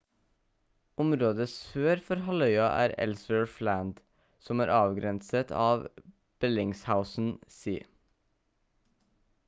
[1.03, 3.91] området sør for halvøya er ellsworth land
[4.47, 5.85] som er avgrenset av
[6.45, 7.87] bellingshausen sea